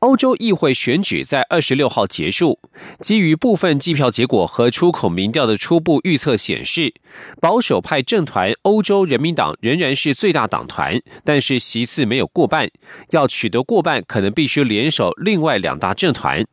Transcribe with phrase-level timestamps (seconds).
[0.00, 2.58] 欧洲议会选举在二十六号结束。
[3.00, 6.94] 基于部分计票结果和出口民调的初步预测显示，
[7.40, 12.70] 保守派政团欧洲人民党仍然是最大党团，但是席次没有过半。
[13.10, 16.46] 要取得过半，可能必须联手另外两大政团。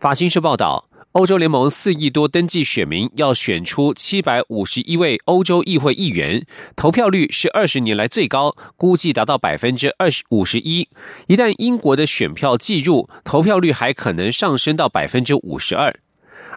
[0.00, 0.88] 法新社报道。
[1.12, 10.88] 欧洲联盟四亿多登记选民要选出七百五十一位欧洲议会议员，投票率是二十年来最高，估计达到百分之二十五十一。
[11.26, 15.94] 一旦英国的选票计入，投票率还可能上升到百分之五十二。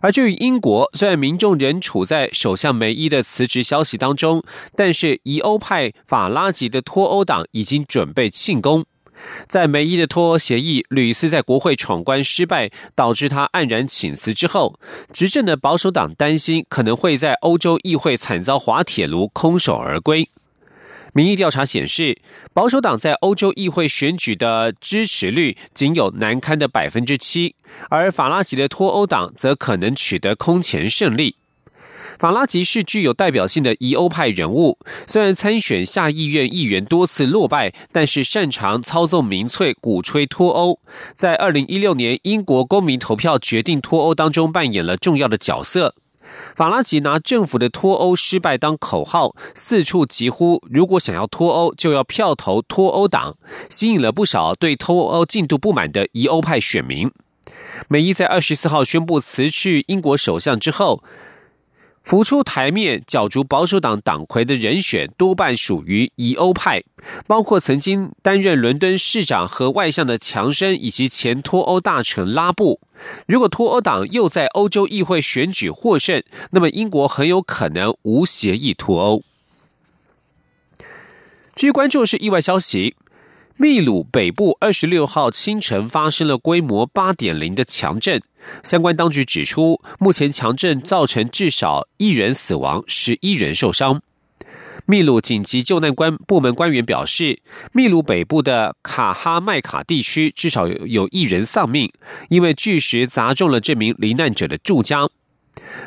[0.02, 4.42] 而至于英国，虽然民众仍处在首相梅伊的辞职消息当中，
[4.78, 8.86] 但是疑欧派法拉吉的脱欧党已经准备庆功。
[9.48, 14.80] 在梅伊的脱欧协议屡次在国会闯关失败，导致他黯然请辞之后，
[15.14, 20.30] 执政的保守党担心可能会在欧洲议会惨遭滑铁卢，空手而归。
[21.14, 22.18] 民意调查显示，
[22.54, 27.56] 保守党在欧洲议会选举的支持率仅有难堪的百分之七，
[27.90, 31.38] 而法拉吉的脱欧党则可能取得空前胜利。
[32.18, 34.78] 法拉吉是具有代表性的疑欧派人物，
[35.08, 40.80] 虽然参选下议院议员多次落败，但是擅长操纵民粹，鼓吹脱欧。
[41.14, 45.96] 在二零一六年英国公民投票决定脱欧当中扮演了重要的角色。
[46.56, 53.36] 法拉吉拿政府的脱欧失败当口号，四处疾呼：如果想要脱欧，就要票投脱欧党，
[53.70, 57.12] 吸引了不少对脱欧进度不满的疑欧派选民。
[57.90, 61.04] 梅伊在二十四号宣布辞去英国首相之后。
[62.06, 66.84] 浮出台面角逐保守党党魁的人选多半属于疑欧派，
[67.26, 72.80] 包括曾经担任伦敦市长和外相的强生，以及前脱欧大臣拉布。
[73.26, 76.22] 如果脱欧党又在欧洲议会选举获胜，
[76.52, 79.24] 那么英国很有可能无协议脱欧。
[81.56, 82.96] 至于关注是意外消息。
[83.58, 88.22] 秘鲁北部二十六号清晨发生了规模八点零的强震，
[88.64, 94.02] 相关当局指出，目前强震造成至少一人死亡，十一人受伤。
[94.86, 97.40] 秘鲁紧急救难官部门官员表示，
[97.72, 101.90] 秘鲁北部的卡哈麦卡地区至少有有一人丧命，
[102.28, 105.08] 因为巨石砸中了这名罹难者的住家。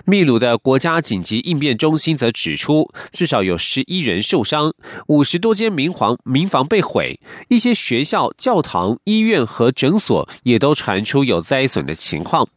[0.05, 4.72] 秘鲁的国家紧急应变中心则指出，至少有十一人受伤，
[5.06, 12.49] 五十多间民房民房被毁，一些学校、教堂、医院和诊所也都传出有灾损的情况。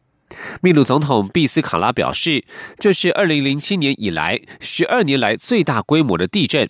[0.60, 2.44] 秘鲁总统毕斯卡拉表示，
[2.78, 6.68] 这是二零零七年以来十二年来最大规模的地震。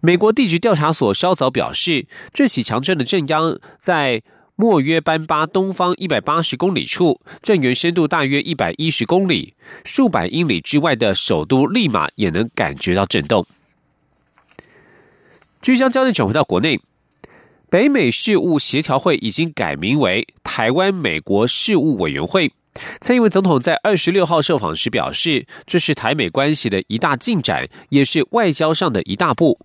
[0.00, 4.22] 美国地质调查所稍早表示，这起强震的震央在。
[4.58, 13.46] 莫约班巴东方一百八十公里处，震源深度大约一百一十公里，数百英里之外的首都利马也能感觉到震动。
[15.60, 16.80] 据将焦点转回到国内，
[17.68, 22.50] 北美事务协调会已经改名为台湾美国事务委员会。
[23.00, 29.58] 蔡英文总统在二十六号受访时表示，这是台美关系的一大进展，也是外交上的一大步。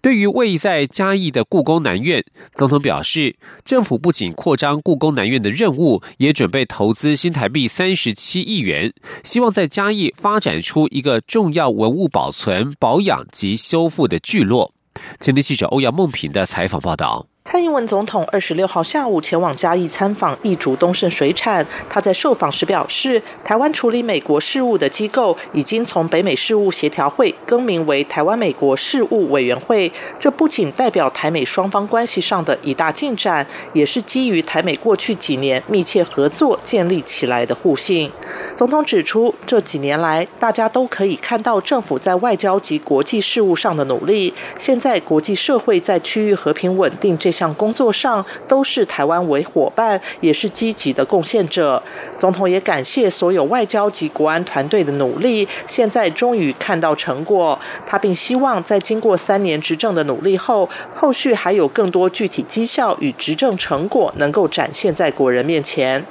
[0.00, 14.72] 对于位在嘉义的故宫南院，总统表示，政府不仅扩张故宫南院的任务，也准备投资新台币三十七亿元，希望在嘉义发展出一个重要文物保存、保养及修复的聚落。
[15.20, 17.26] 前天记者欧阳梦平的采访报道。
[17.46, 21.64] 蔡英文总统二十六号下午前往嘉义参访义竹东盛水产。
[21.88, 29.92] 他在受访时表示，台湾处理美国事务的机构已经从北美事务协调会更名为台湾美国事务委员会。
[30.18, 38.10] 这不仅代表台美双方关系上的一大进展，也是基于台美过去几年密切合作建立起来的互信。
[38.56, 44.34] 总统指出，这几年来大家都可以看到政府在外交及国际事务上的努力。
[44.58, 51.82] 现在国际社会在区域和平稳定这项工作上都是台湾为伙伴，也是积极的贡献者。
[52.16, 57.58] 总统也感谢所有外交及国安团队的努力，现在终于看到成果。
[57.86, 66.02] 他并希望在经过三年执政的努力后，后续还有更多具体绩效与执政成果能够展现在国人面前。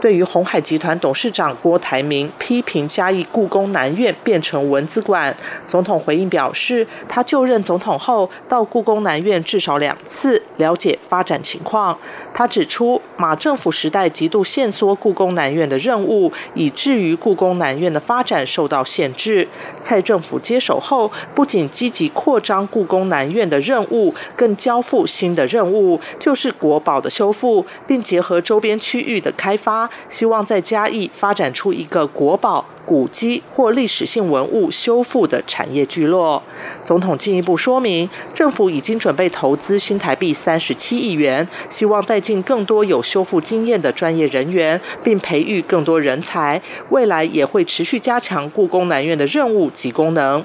[0.00, 5.36] 对于红海集团董事长郭台铭批评嘉义故宫南院变成文字馆，
[5.66, 11.98] 总统回应表示，他就任总统后到故宫南院至少两次，了解发展情况。
[12.32, 19.46] 他指出，马政府时代极度限缩故宫南院的任务，以至于故宫南院的发展受到限制。
[19.78, 32.64] 蔡政府接手后，不仅积极扩张故宫南院的任务，更交付新的任务，就是国宝的修复，并结合周边区域的开发，希望在嘉义发展出一个国宝。
[32.86, 36.42] 古迹或历史性文物修复的产业聚落，
[36.84, 46.60] 总统进一步说明，政府已经准备投资新台币三十七亿元，希望带进更多有修复经验的专业人员，并培育更多人才。
[46.88, 50.44] 未来也会持续加强故宫南院的任务及功能。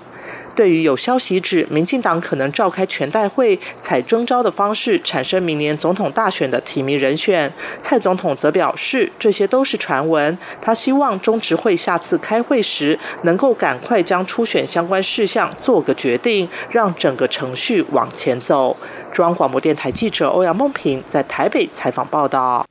[0.56, 10.38] 对于有消息指民进党可能召开全代会，采征召的方式产生明年总统大选的提名人选，蔡总统则表示这些都是传闻。
[10.62, 18.78] 他希望中执会下次开会时能够赶快将初选相关事项做个决定，让整个程序往前走。
[19.12, 22.66] 中央广播电台记者欧阳梦平在台北采访报道。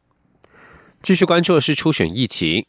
[1.02, 2.66] 继续关注的是初选议题。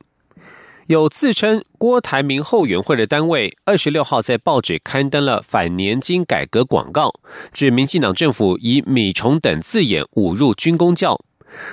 [0.88, 7.12] 有自称郭台铭后援会的单位，二十六号在报纸刊登了反年金改革广告，
[7.52, 11.20] 指民进党政府以米虫等字眼侮辱军工教。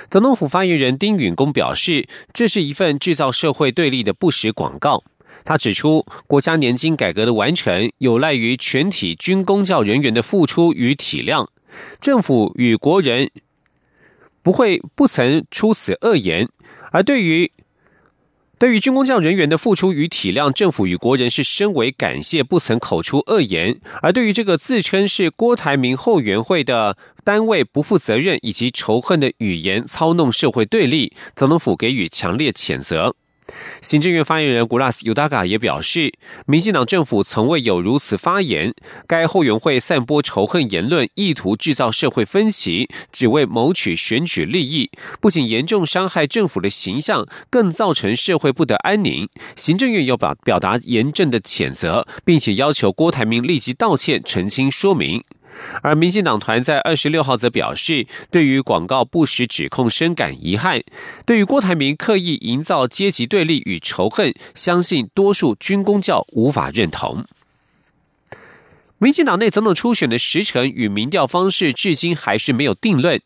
[0.09, 5.03] 总统府发言人丁允恭表示，这是一份制造社会对立的不实广告。
[5.45, 11.47] 他指出，国家年金改革的完成有赖于全体军工教人员的付出与体谅，
[12.01, 13.29] 政府与国人
[14.41, 16.49] 不会不曾出此恶言，
[16.91, 17.51] 而对于。
[18.63, 23.81] 对于军工匠人员的付出与体谅，政府与国人是深为感谢，不曾口出恶言。
[24.01, 26.95] 而对于这个自称是郭台铭后援会的
[27.25, 33.17] 单位不负责任以及仇恨的语言，操弄社会对立，总统府给予强烈谴责。
[33.81, 36.13] 行政院发言人古拉斯尤达嘎也表示，
[36.45, 38.73] 民进党政府从未有如此发言。
[39.07, 44.89] 该后援会散播仇恨言论，意图制造社会分歧，只为谋取选举利益，
[45.21, 49.27] 不仅严重伤害政府的形象，更造成社会不得安宁。
[49.55, 55.23] 行政院要表表达严正的谴责，并且要求郭台铭立即道歉、澄清说明。
[55.81, 60.81] 而民进党团在二十六号则表示，对于广告不实指控深感遗憾，
[61.25, 67.25] 对于郭台铭刻意营造阶级对立与仇恨，相信多数军工教无法认同。
[69.03, 73.21] 民进党内总统初选的时程与民调方式，至今还是没有定论。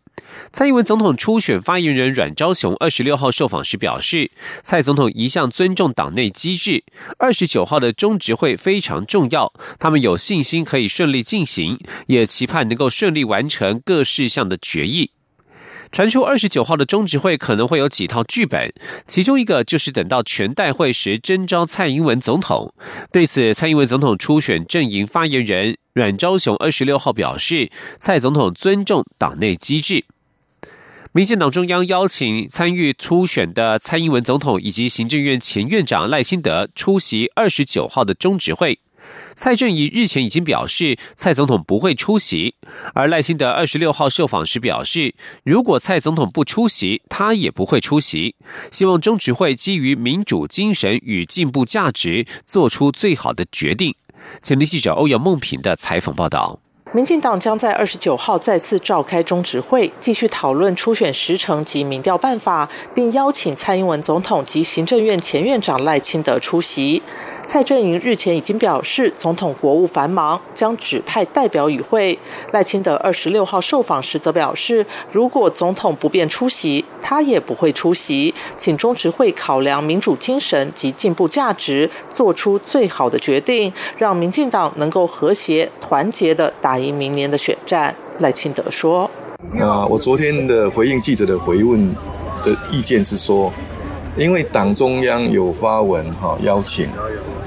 [0.51, 4.31] 蔡英文总统初选发言人阮昭雄二十六号受访时表示，
[4.63, 6.83] 蔡总统一向尊重党内机制，
[7.19, 11.77] 二十九号的中执会非常重要，他们有信心可以顺利进行，
[12.07, 15.11] 也期盼能够顺利完成各事项的决议。
[15.91, 18.73] 传出二十九号的中执会可能会有几套剧本，
[19.05, 22.73] 其中一个就是等到全代会时征召蔡英文总统。
[23.11, 30.05] 对此，蔡英文总统初选阵营发言人阮昭雄二十六号表示，蔡总统尊重党内机制。
[31.13, 38.77] 民进党中央邀请参与初选的蔡英文总统以及行政院前院长赖清德出席二十九号的中执会。
[39.35, 42.55] 蔡正宜日前已经表示，蔡总统不会出席。
[42.93, 45.13] 而赖清德二十六号受访时表示，
[45.43, 48.35] 如果蔡总统不出席，他也不会出席。
[48.71, 53.93] 希望中执会基于民主精神与进步价值，做出最好的决定。
[54.41, 56.59] 前天记者欧阳梦平的采访报道。
[56.93, 67.03] 民进党将在二十九号再次召开中执会，继续讨论初选时程及民调办法，并邀请蔡英文总统及行政院前院长赖清德出席。
[67.47, 72.19] 蔡正营日前已经表示，总统国务繁忙，将指派代表与会。
[72.51, 87.95] 赖清德二十六号受访时则表示，如果总统不便出席，他也不会出席，请中执会考量民主精神及进步价值，做出最好的决定，让民进党能够和谐团结的打赢明年的选战。
[88.19, 89.09] 赖清德说
[89.57, 91.95] ：“啊，我昨天的回应记者的回问
[92.43, 93.53] 的意见是说，
[94.17, 96.89] 因为党中央有发文哈邀请。”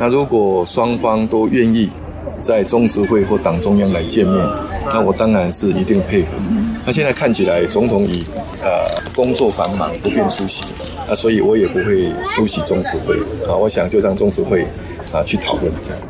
[0.00, 1.90] 那如果双方都愿意
[2.40, 4.48] 在中执会或党中央来见面，
[4.86, 6.28] 那我当然是一定配合。
[6.86, 8.24] 那现在看起来总统已
[8.62, 10.64] 呃工作繁忙不便出席，
[11.06, 13.14] 那所以我也不会出席中执会
[13.46, 13.54] 啊。
[13.54, 14.66] 我想就让中执会
[15.12, 16.00] 啊去讨论这样。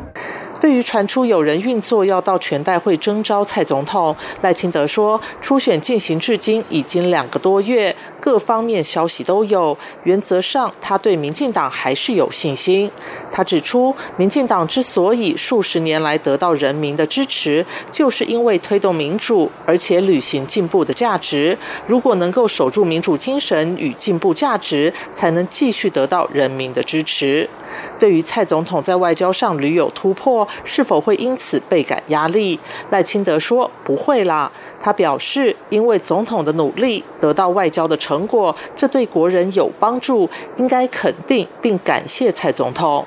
[0.61, 12.91] 对于传出有人运作要到全代会征召蔡总统，赖清德说，初选进行至今已经两个多月，各方面消息都有，原则上他对民进党还是有信心。
[13.31, 21.57] 他指出，民进党之所以数十年来得到人民的支持，就是因为推动民主，而且履行进步的价值。
[21.87, 27.49] 如果能够守住民主精神与进步价值，才能继续得到人民的支持。
[27.99, 32.59] 对于蔡总统在外交上屡有突破，是否会因此倍感压力？
[32.89, 34.51] 赖清德说不会啦。
[34.79, 43.05] 他表示，因为总统的努力得到外交的成果，这对国人有帮助，应该肯定并感谢蔡总统。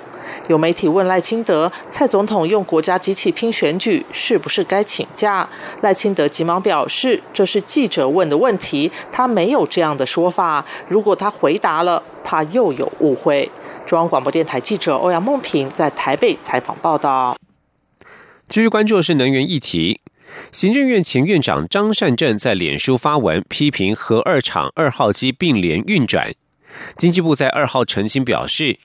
[0.48, 5.48] 有媒体问赖清德，蔡总统用国家机器拼选举，是不是该请假？
[5.80, 10.64] 赖清德急忙表示，这是记者问的问题，他没有这样的说法。
[10.88, 13.50] 如果他回答了，怕又有误会。
[13.86, 17.36] 中央广播电台记者欧阳梦平在台北采访报道。
[18.48, 20.00] 继续关注的是能源议题。
[20.50, 26.32] 行政院前院长张善政在脸书发文批评核二厂二号机并联运转。
[26.96, 28.78] 经济部在二号澄清表示，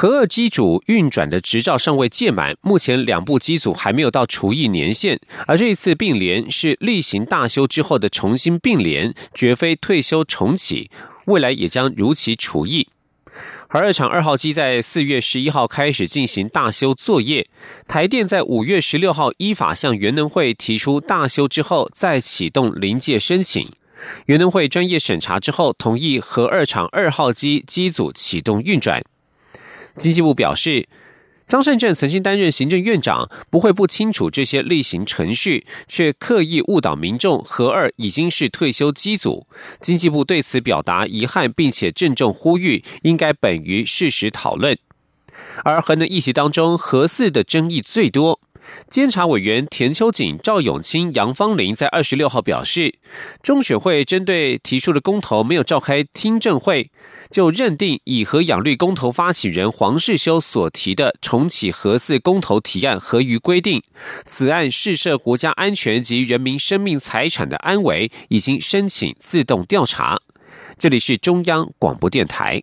[0.00, 10.88] 核二机组运转的执照尚未届满，目前两部机组还没有到除役年限，而这一次并联是例行大修之后的重新并联，绝非退休重启，
[11.26, 12.86] 未来也将如期除役。
[13.68, 17.48] 核二厂二号机在四月十一号开始进行大修作业，
[17.88, 23.68] 台电在五月十六号依法向原能会提出大修之后再启动临界申请，
[24.26, 29.02] 原能会专业审查之后同意核二厂二号机机组启动运转。
[29.98, 30.88] 经济部表示。
[31.48, 37.42] 张善政曾经担任行政院长，不会不清楚这些例行程序，却刻意误导民众。
[37.42, 39.46] 核二已经是退休机组，
[39.80, 44.76] 经济部对此表达遗憾，并且郑重呼吁，应该本于事实讨论。
[45.64, 48.38] 而核能议题当中，核四的争议最多。
[48.88, 52.98] 监察委员田秋瑾、赵永清、杨芳玲在二十六号表示，
[53.42, 56.90] 中选会针对提出的公投没有召开听证会，
[57.30, 63.82] 就认定以核养绿公投发起人黄世修所提的重启核四公投提案合于规定，
[64.24, 70.18] 此案试涉国家安全及人民生命财产的安危，已经申请自动调查。
[70.78, 72.62] 这里是中央广播电台。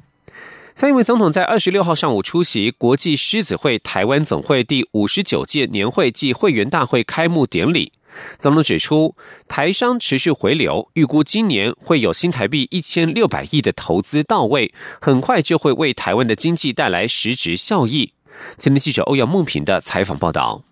[0.81, 7.91] 蔡英文总统在二十六号上午出席国际狮子会台湾总会第五十九届年会暨会员大会开幕典礼。
[8.39, 9.15] 总统指出，
[9.47, 18.13] 台商持续回流，预估今年会有新台币一千六百亿的投资到位，很快就会为台湾的经济带来实质效益。
[18.57, 20.63] 今天记者欧阳梦平的采访报道。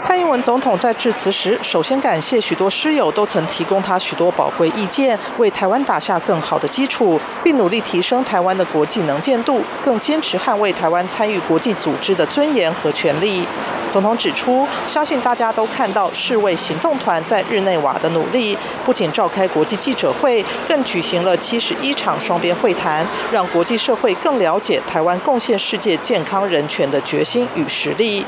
[0.00, 13.44] 蔡英文总统在致辞时，首先感谢许多师友都曾提供他许多宝贵意见，为台湾打下更好的基础，并努力提升台湾的国际能见度，更坚持捍卫台湾参与国际组织的尊严和权利。
[13.90, 18.56] 总统指出，相信大家都看到世卫行动团在日内瓦的努力，
[18.86, 28.24] 不仅召开国际记者会，更举行了七十一场双边会谈，让国际社会更了解台湾贡献世界健康人权的决心与实力。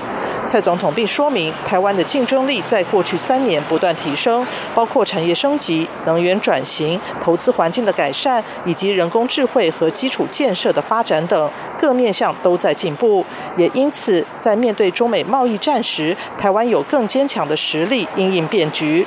[0.47, 13.25] 蔡总统并说明，台湾的竞争力在过去三年不断提升，包括产业升级、能源转型、投资环境的改善，以及人工智慧和基础建设的发展等各面向都在进步。
[13.56, 19.06] 也因此，在面对中美贸易战时，台湾有更坚强的实力应应变局。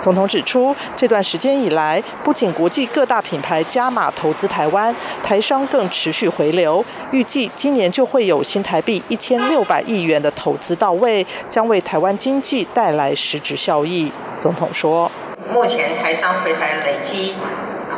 [0.00, 6.84] 总统指出，这段时间以来，不仅国际各大品牌加码投资台湾，台商更持续回流。
[7.10, 14.12] 预计今年就会有新台币一千六百亿元的投资到位，将为台湾经济带来实质效益。
[14.38, 15.10] 总统说
[15.52, 17.34] ：“目前台商回台累积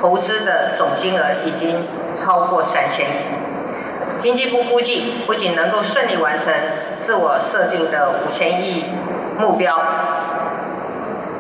[0.01, 1.85] 投资的总金额已经
[2.17, 4.19] 超过三千亿。
[4.19, 6.53] 经济部估计，不仅能够顺利完成
[7.05, 8.85] 自我设定的五千亿
[9.39, 9.77] 目标。”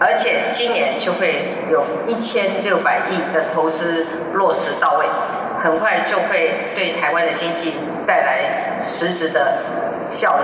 [0.00, 5.06] 而且今年就会有一千六百亿的投资落实到位，
[5.60, 7.74] 很快就会对台湾的经济
[8.06, 9.58] 带来实质的
[10.10, 10.42] 效益。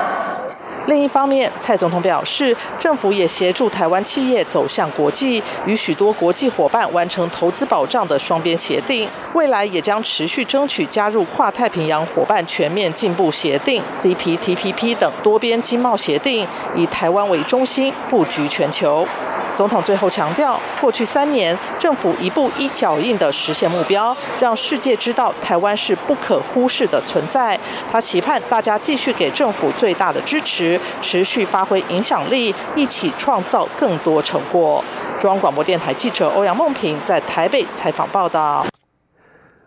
[0.87, 19.07] 另一方面，蔡总统表示，政府也协助台湾企业走向国际，与许多国际伙伴完成投资保障的双边协定，未来也将持续争取加入跨太平洋伙伴全面进步协定 （CPTPP） 等多边经贸协定，以台湾为中心布局全球。
[19.55, 27.59] 总统最后强调，过去三年政府一步一脚印的实现目标，让世界知道台湾是不可忽视的存在。
[27.91, 34.83] 他期盼大家继续给政府最大的支持，持续发挥影响力，一起创造更多成果。
[35.21, 38.67] 中央广播电台记者欧阳梦平在台北采访报道。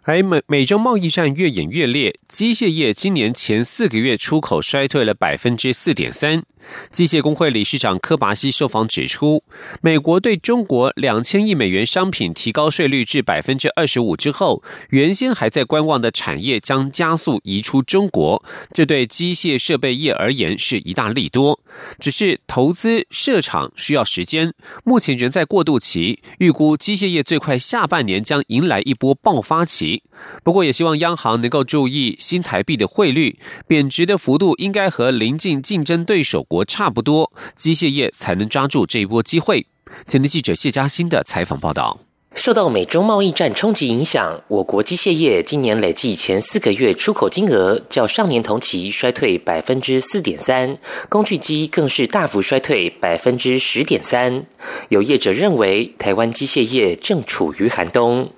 [0.07, 6.41] 而美美中贸易战越演越烈，机械业今年前四个月出口衰退了百分之四点三。
[6.89, 9.43] 机械工会理事长科巴西受访指出，
[9.81, 21.59] 美国对中国两千亿美元商品提高税率至百分之二十五之后，原先还在观望的产业将加速移出中国，这对机械设备业而言是一大利多。
[21.99, 24.53] 只是投资设厂需要时间，
[24.83, 30.03] 目前仍在过渡期，预估机械业最快下半年将迎来一波爆发期。
[30.43, 39.67] 不过，也希望央行能够注意新台币的汇率贬值的幅度，应该和邻近竞争对手国差不多，机械业才能抓住这一波机会。
[40.05, 42.06] 前的记者谢嘉欣的采访报道。
[42.37, 50.77] 受到美中贸易战冲击影响，我国机械业今年累计前四个月出口金额较上年同期衰退百分之四点三，
[51.09, 54.45] 工具机更是大幅衰退百分之十点三。
[54.89, 58.29] 有业者认为，台湾机械业正处于寒冬。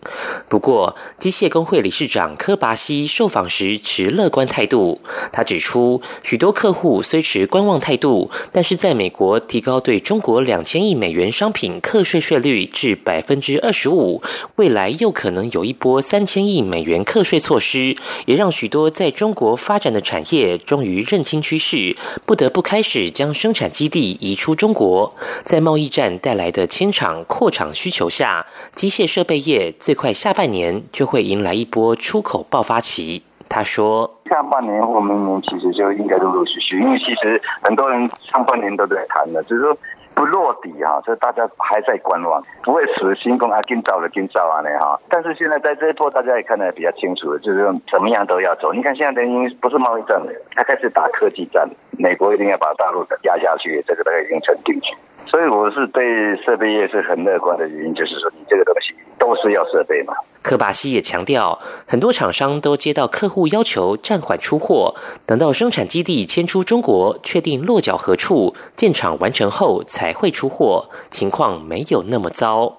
[0.48, 5.02] 不过，机械工会理事长柯拔西受访时持乐观态度。
[5.34, 13.89] 他指出，许多客户虽持观望态度，但是在美国提高对中国两千亿美元商品课税税率至百分之二十。
[13.90, 14.22] 五，
[14.56, 25.14] 未来又可能有一波三千亿美元课税措施，也让许多在中国发展的产业终于认清趋势，不得不开始将生产基地移出中国。
[25.44, 33.24] 在贸易战带来的迁厂扩厂需求下，机械设备业最快下半年就会迎来一波出口爆发期。
[33.50, 39.76] 他说：“下半年或明年其实就应该陆陆续续，因为其实很多人上半年都在谈了，就是说。”
[40.20, 45.00] 不落地哈，这大家还在观望，不会死心工啊，今早了今早啊呢哈。
[45.08, 48.74] 但是现在在这一波，大家也看得比较清楚了，就是怎么样都要走。
[48.74, 51.66] 你看现在等于不是贸易战了，他开始打科技战，
[51.98, 54.94] 美国一定要把大陆压下去，这个大概已经成定局。
[55.26, 60.14] 所以我是对设备业是很乐观的原因，就是说你这个东西都是要设备嘛。
[60.42, 64.96] 科巴西也强调，很多厂商都接到客户要求暂缓出货，
[65.26, 72.78] 等到生产基地迁出中国，确定落脚何处，建厂完成后才会出货，情况没有那么糟。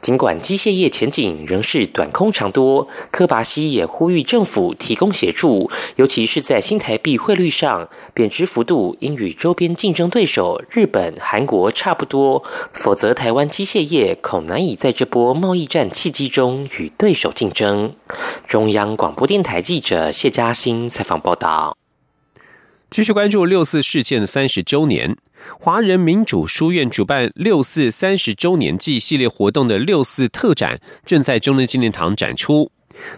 [0.00, 17.92] 尽管机械业前景仍是短空长多，科巴西也呼吁政府提供协助，尤其是在新台币汇率上，贬值幅度应与周边竞争对手日本、韩国差不多，否则台湾机械业恐难以在这波贸易战契机中与对手竞争。
[18.46, 21.76] 中央广播电台记者谢嘉欣采访报道。
[22.90, 25.14] 继续关注六四事件三十周年，
[25.60, 32.72] 华人民主书院主办六四三十周年暨系列活动的六四特展正在中正纪念堂展出。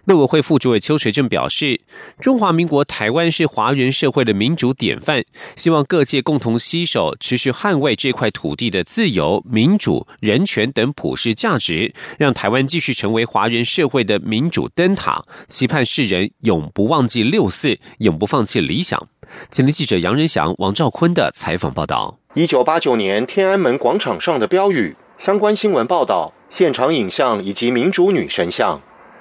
[0.05, 1.81] 陆委会副主委邱垂正表示，
[2.21, 5.25] 中华民国台湾是华人社会的民主典范，
[5.57, 15.25] 希望各界共同携手，持续捍卫这块土地的自由、民主、人权等普世价值，让台湾继续成为华人社会的民主灯塔。
[15.49, 19.09] 期盼世人永不忘记六四，永不放弃理想。
[19.51, 28.81] 前天记者杨仁祥、王兆坤的采访报道：一九八九年天安门广场上的标语、相关新闻报道、现场影像以及民主女神像。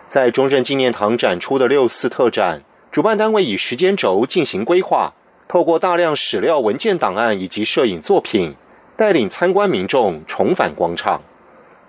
[0.09, 5.13] 在中正纪念堂展出的六四特展，主办单位以时间轴进行规划，
[5.47, 8.55] 透过大量史料文件档案以及摄影作品，
[8.97, 11.21] 带领参观民众重返广场。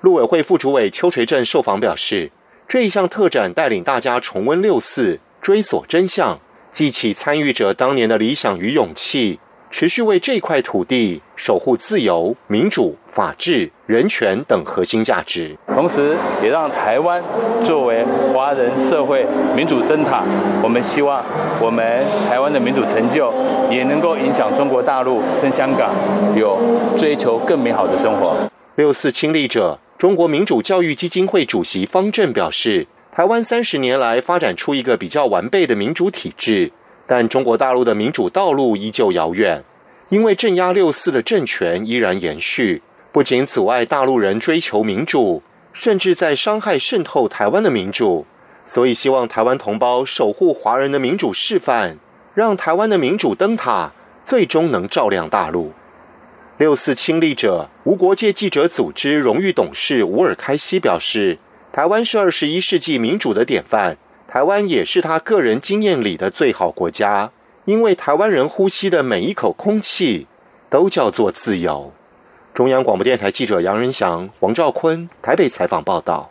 [0.02, 2.30] 陆委会副主委邱垂正受访表示，
[2.68, 6.38] 这一项特展带领大家重温六四，追索真相，
[6.70, 9.40] 记起参与者当年的理想与勇气。
[9.70, 17.22] 持续为这块土地守护自由、民主、法治、人权等核心价值，同时也让台湾
[17.64, 18.04] 作为
[18.34, 20.24] 华人社会民主灯塔，
[20.62, 21.24] 我们希望
[21.60, 23.32] 我们台湾的民主成就
[23.70, 25.94] 也能够影响中国大陆跟香港，
[26.36, 26.58] 有
[26.98, 28.36] 追求更美好的生活。
[28.74, 36.72] 六四亲历者、中国民主教育基金会主席方正表示，台湾三十年来发展出一个比较完备的民主体制。
[37.10, 39.64] 但中国大陆的民主道路依旧遥远，
[40.10, 45.42] 因为镇压六四的政权依然延续，不仅阻碍大陆人追求民主，
[45.72, 48.24] 甚至在伤害渗透台湾的民主。
[48.64, 51.98] 所以，希望台湾同胞守护华人的民主示范，
[52.32, 53.90] 让台湾的民主灯塔
[54.24, 55.72] 最终能照亮大陆。
[56.58, 61.38] 六四亲历者无国界记者组织荣誉董事吴尔开西表示，
[61.72, 63.98] 台湾是二十一世纪民主的典范，
[64.32, 67.32] 台湾也是他个人经验里的最好国家，
[67.64, 70.28] 因为台湾人呼吸的每一口空气
[70.68, 71.92] 都叫做自由。
[72.54, 76.30] 中央广播电台记者杨仁祥、王兆坤台北采访报道。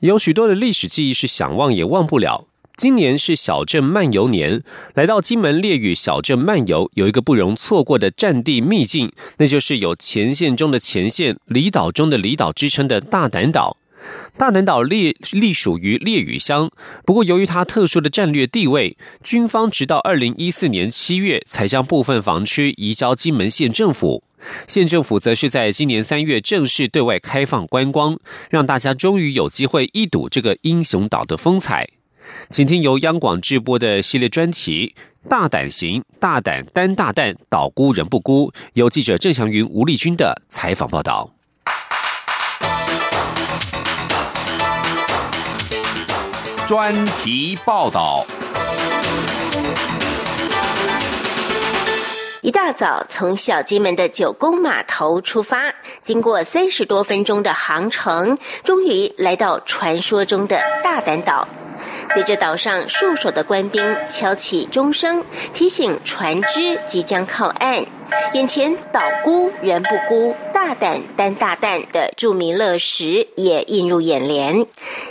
[0.00, 2.44] 有许多的历史记忆是想忘也忘不了。
[2.76, 4.62] 今年是小镇漫游年，
[4.92, 13.78] 来到金门烈屿小镇漫游，有一个不容错过的战地秘境，那就是有前线中的前线、离岛中的离岛之称的大胆岛。
[14.36, 16.70] 大南岛隶隶属于烈屿乡，
[17.04, 24.24] 不过由于它特殊的战略地位，军方直到二零一四年七月才将部分房区移交金门县政府。
[24.66, 28.18] 县政府则是在今年三月正式对外开放观光，
[28.50, 31.88] 让大家终于有机会一睹这个英雄岛的风采。
[32.50, 34.94] 请听由央广直播的系列专题
[35.28, 41.32] 《大胆行，大胆担大担，岛孤人不孤》，由记者郑祥云、吴丽君的采访报道。
[46.72, 48.24] 专题报道。
[52.40, 61.46] 一大早从小金门的九宫码头出发，经过三十多分钟的航程，终于来到传说中的大胆岛。
[62.14, 67.84] 随着岛上戍守的官兵敲起钟声，提醒船只即将靠岸。
[68.34, 74.66] 眼前“岛孤人不孤，大胆担大担”的著名乐石也映入眼帘。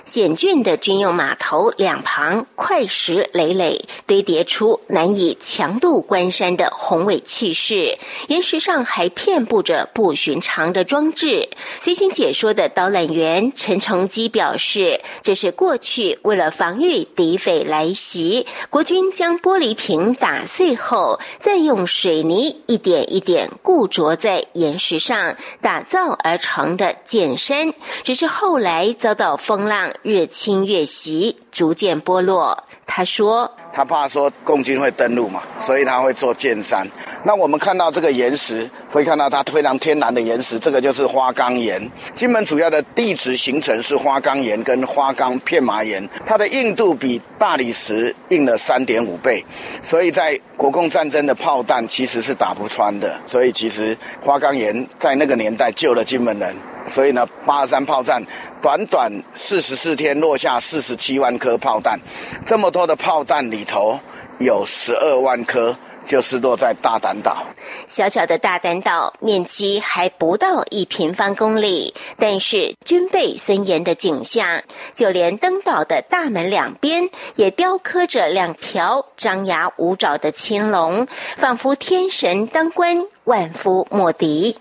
[0.06, 7.98] 险峻的军用码头两旁，块石累累，堆叠出难以强渡关山的宏伟气势。
[8.28, 11.48] 岩石上还遍布着不寻常的装置。
[11.80, 22.91] 随行解说的导览员陈崇基表示，这是过去为了防御敌匪来袭，国军将玻璃瓶打碎后，再用水泥一点。
[22.92, 27.74] 点一点固着在岩石上打造而成的剑山，
[28.04, 32.66] 只是后来遭到风浪日侵月袭，逐渐剥落。
[32.86, 33.52] 他说。
[33.74, 36.86] 他怕说共军会登陆嘛，所以他会做剑山。
[37.24, 41.82] 那我们看到这个岩石，会看到它非常天然的岩石，这个就是花岗岩。
[42.14, 49.44] 金门主要的地质形成是花岗岩跟花岗片麻岩，它的硬度比大理石硬了三点五倍，
[49.82, 53.16] 所以在国共战争的炮弹其实是打不穿的。
[53.26, 56.56] 所以其实花岗岩在那个年代救了金门人。
[56.88, 58.22] 所以呢，八二三炮战
[58.62, 62.00] 短短四十四天落下四十七万颗炮弹，
[62.46, 64.00] 这么多的炮弹里头，
[64.40, 67.44] 有十二万颗就是落在大胆岛。
[67.88, 74.62] 小小的大胆岛面积还不到一平方公里，但是军备森严的景象，
[74.94, 84.58] 就连登岛的大门两边也雕刻着两条张牙舞爪的青龙，仿佛天神当官，万夫莫敌。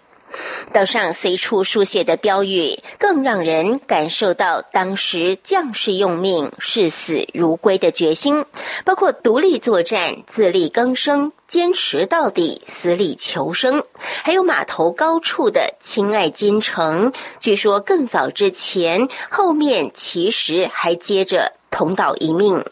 [0.72, 8.44] 岛上随处书写的标语，更让人感受到当时将士用命、视死如归的决心，
[8.84, 13.82] 包括独立作战、自力更生、坚持到底、死里求生，
[14.22, 17.12] 还有码头高处的“亲爱金城”。
[17.40, 22.64] 据说更早之前，后面其实还接着“同岛一命”。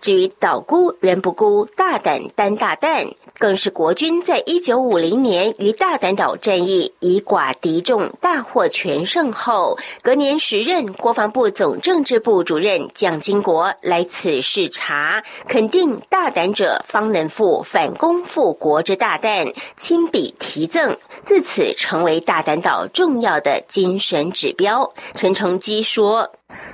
[0.00, 3.06] 至于岛孤人不孤，大胆担大担，
[3.38, 24.92] 更是国军在一九五零年于大胆岛战役以寡敌众，大获全胜后，隔年时任国防部总政治部主任蒋经国来此视察，肯定大胆者方能负反攻复国之大担，亲笔题赠，自此成为大胆岛重要的精神指标。
[25.14, 26.30] 陈崇基说。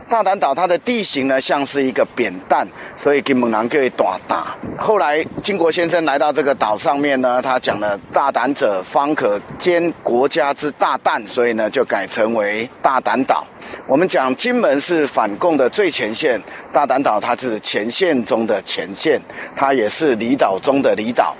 [0.08, 4.54] 大胆岛它的地形呢，像是一个扁担，所以金门人可以大打。
[4.76, 13.44] 后来金国先生来到这个岛上面呢，他讲了“大胆者方可兼国家之大担”，所以呢就改成为大胆岛。
[13.86, 16.40] 我们讲金门是反共的最前线，
[16.72, 19.20] 大胆岛它是前线中的前线，
[19.56, 21.34] 它也是离岛中的离岛。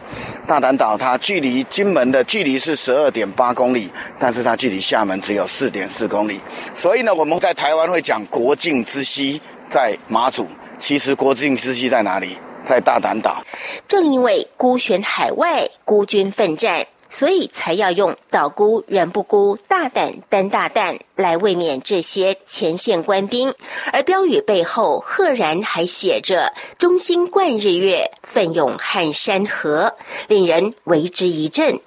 [0.46, 6.40] 大胆岛它距离金门的距离是十二点八公里，但是它距离厦门只有四点四公里。
[6.74, 10.46] 所以呢，我们在台湾会讲国境之西在马祖，
[10.78, 12.36] 其实国境之西在哪里？
[12.64, 13.42] 在大胆岛。
[13.86, 16.86] 正因为孤悬海外，孤军奋战。
[17.08, 23.54] 所以才要用“岛孤人不孤，大胆担大担”来卫冕这些前线官兵，
[23.92, 29.94] 而标语背后赫然还写着“忠心贯日月，奋勇撼山河”，
[30.26, 31.78] 令人为之一振。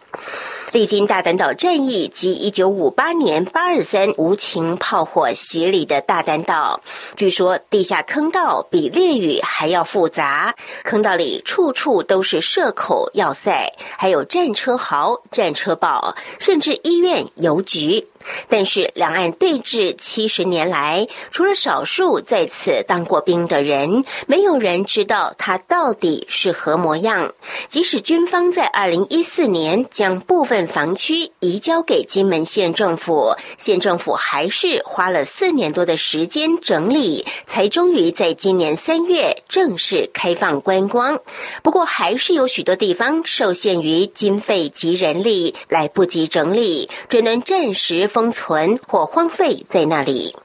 [0.72, 6.80] 历经大胆岛战役及一九五八年八二三无情炮火洗礼的大胆岛，
[7.16, 10.54] 据说地下坑道比炼狱还要复杂，
[10.84, 18.08] 坑道里处处都是射口要塞，还有战车壕、战车堡，甚至医院、邮局。
[18.48, 27.34] 但是，两岸对峙七十年来，除了少数在此当过兵的人，没有人知道它到底是何模样。
[27.68, 41.20] 即使军方在二零一四年将部分防区移交给金门县政府，县政府还是花了四年多的时间整理，才终于在今年三月正式开放观光。
[41.64, 48.08] 不过，还是有许多地方受限于经费及人力，来不及整理，只能暂时。
[48.10, 50.36] 封封存或荒废在那里。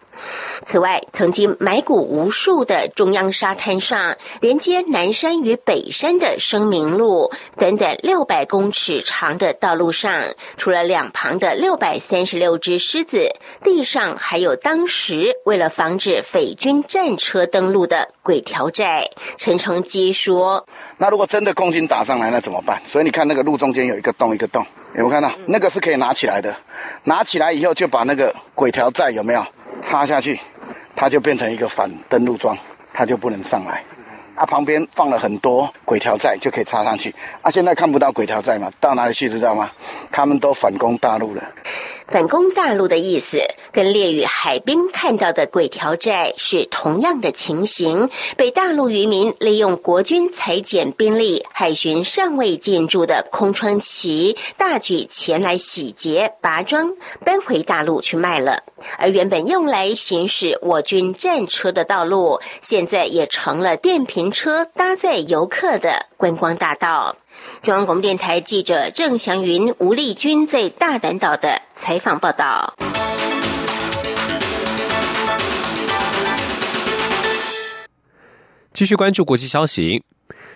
[0.64, 10.22] 此外，曾经埋骨无数的中央沙滩上，连接南山与北山的生明路，短短六百公尺长的道路上，
[10.56, 13.28] 除了两旁的六百三十六只狮子，
[13.64, 19.02] 地上还有当时为了防止匪军战车登陆的鬼条寨。
[19.36, 20.64] 陈成基说
[20.98, 22.80] ：“那如果真的共军打上来，那怎么办？
[22.86, 25.30] 所以你看，那个路中间有一个洞，一个洞，有没有看到？
[25.46, 26.54] 那个是可以拿起来的，
[27.04, 29.44] 拿起来以后就把那个鬼条寨有没有？”
[29.82, 30.40] 插下去，
[30.96, 32.56] 它就变成一个反登陆桩，
[32.92, 33.82] 它就不能上来。
[34.36, 37.14] 啊，旁边放了很多鬼条寨，就可以插上去。
[37.42, 38.70] 啊，现在看不到鬼条寨嘛？
[38.80, 39.70] 到哪里去知道吗？
[40.10, 41.42] 他们都反攻大陆了。
[42.08, 43.38] 反攻大陆的意思，
[43.74, 58.62] 跟列屿海滨看到的鬼条寨是同样的情形，被大陆渔民利用国军裁减兵力、海巡尚未进驻的空窗期，大举前来洗劫、拔桩，搬回大陆去卖了。
[58.96, 67.16] 而原本用来行驶我军战车的道路，现在也成了电瓶车搭载游客的观光大道。
[67.60, 72.72] 中央广播电台记者郑祥云、吴丽君在大胆岛的采访报道。
[78.74, 80.02] 继续关注国际消息，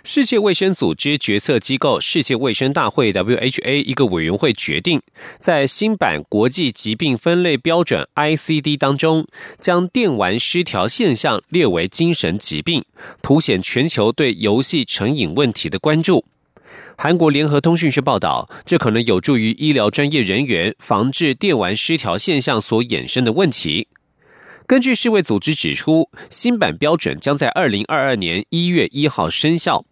[0.02, 5.00] 世界卫生组织决策机构世界卫生大会 （WHA） 一个委员会决定，
[5.38, 9.24] 在新版国际疾病分类标准 （ICD） 当中，
[9.60, 12.84] 将电玩失调现象列为精神疾病，
[13.22, 16.24] 凸显全球对游戏成瘾问题的关注。
[16.96, 23.86] 韩国联合通讯社报道，这可能有助于医疗专业人员防治电玩失调现象所衍生的问题。
[24.68, 29.86] 根据世卫组织指出，新版标准将在二零二二年一月一号生效。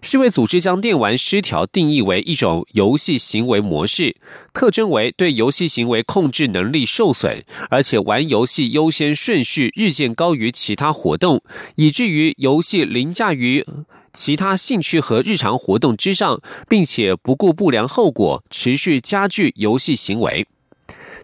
[0.00, 4.14] 世卫组织将电玩失调定义为一种游戏行为模式，
[4.54, 11.42] 特征为对游戏行为控制能力受损，而且玩游戏优先顺序日渐高于其他活动，
[11.74, 13.66] 以至于游戏凌驾于。
[14.12, 20.46] 其他兴趣和日常活动之上，并且不顾不良后果，持续加剧游戏行为。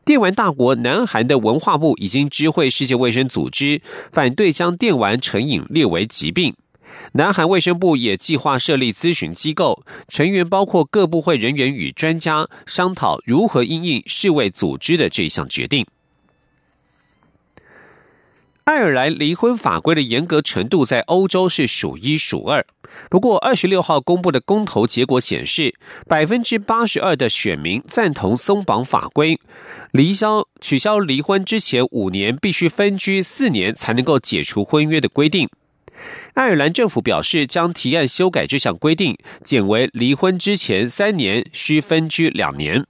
[0.05, 6.55] 电玩大国南韩的文化部已经知会世界卫生组织，反对将电玩成瘾列为疾病。
[7.13, 15.87] 南韩卫生部也计划设立咨询机构，成员包括各部会人员与专家，商讨如何应应世卫组织的这项决定。
[18.65, 22.65] 爱尔兰离婚法规的严格程度在欧洲是数一数二。
[23.11, 25.75] 不过，二十六号公布的公投结果显示，
[26.07, 29.41] 百分之八十二的选民赞同松绑法规，
[29.91, 35.49] 离消取消离婚之前五年必须分居四年才能够解除婚约的规定。
[36.35, 42.87] 爱尔兰政府表示，将提案修改这项规定，减为离婚之前三年需分居两年。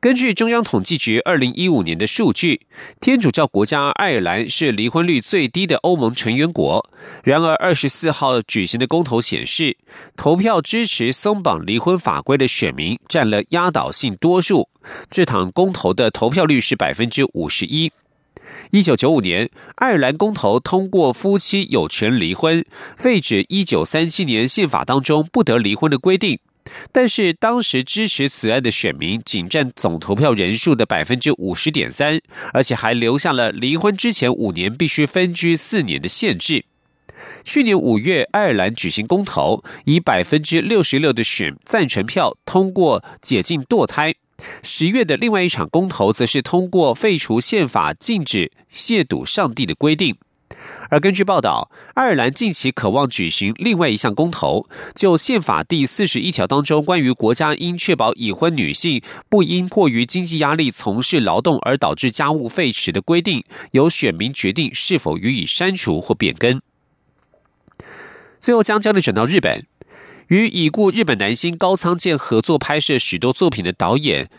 [0.00, 2.60] 根据中央统计局二零一五年的数据，
[3.00, 6.88] 天主教国家爱尔兰是离婚率最低的欧盟成员国。
[7.22, 9.76] 然而，二十四号举行的公投显示，
[10.16, 14.68] 投票支持松绑离婚法规的选民占了压倒性多数。
[15.10, 17.90] 这场公投的投票率是百分之五十一。
[18.70, 22.64] 一九九五年，爱尔兰公投通过夫妻有权离婚，
[22.96, 26.38] 废止一九三七年宪法当中不得离婚的规定。
[26.92, 32.20] 但是当时支持此案的选民仅占总投票人数的百分之五十点三，
[32.52, 36.64] 而且还留下了离婚之前五年必须分居四年的限制。
[37.44, 44.14] 去年五月，爱尔兰举行公投，以百分之六十六的选赞成票通过解禁堕胎。
[44.62, 50.16] 十月的另外一场公投，则是通过废除宪法禁止亵渎上帝的规定。
[50.90, 66.60] 而根据报道，爱尔兰近期渴望举行另外一项公投，就宪法第四十一条当中关于国家应确保已婚女性不因迫于经济压力从事劳动而导致家务废弛的规定，由选民决定是否予以删除或变更。
[68.40, 69.66] 最后将焦点转到日本。
[70.28, 74.30] 与已故日本男星高仓健合作拍摄许多作品的导演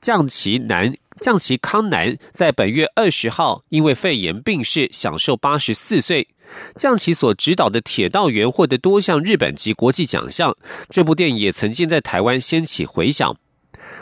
[0.00, 0.94] 降旗南。
[1.20, 6.28] 降崎康南在本月二十号因为肺炎病逝，享受八十四岁。
[6.74, 10.56] 降崎所指导的《铁道员》获得多项日本及国际奖项，
[10.88, 13.36] 这部电影也曾经在台湾掀起回响。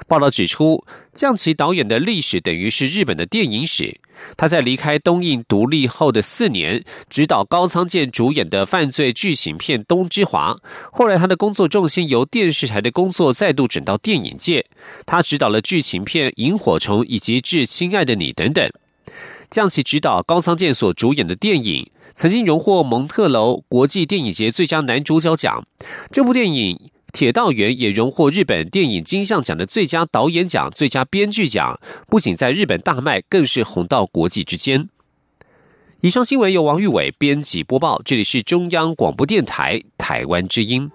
[0.09, 4.01] 报道指出，降崎导演的历史等于是日本的电影史。
[4.37, 10.55] 他在离开东映独立后的四年，执导高仓健主演的犯罪剧情片《东之华》。
[10.93, 14.67] 后来，他的工作重心由电视台的工作再度转到电影界。
[15.07, 18.71] 他执导了剧情片《萤火虫》以及《致亲爱的你》等等。
[19.51, 25.67] 将其执导高仓健所主演的电影，曾经荣获蒙特楼国际电影节最佳男主角奖。
[26.11, 26.77] 这部电影。
[27.13, 34.89] 《铁道员》也荣获日本电影金像奖的最佳导演奖、最佳编剧奖，不仅在日本大卖，更是红到国际之间。
[36.01, 40.91] 以上新闻由王玉伟编辑播报，这里是中央广播电台台湾之音。